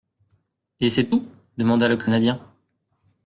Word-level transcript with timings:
—Et 0.79 0.89
c'est 0.89 1.07
tout? 1.11 1.27
demanda 1.59 1.87
le 1.87 1.95
Canadien. 1.95 2.39